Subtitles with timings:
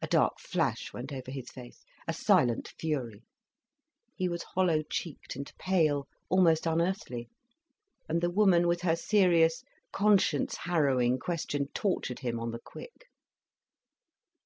[0.00, 3.22] A dark flash went over his face, a silent fury.
[4.16, 7.28] He was hollow cheeked and pale, almost unearthly.
[8.08, 9.62] And the woman, with her serious,
[9.92, 13.10] conscience harrowing question tortured him on the quick.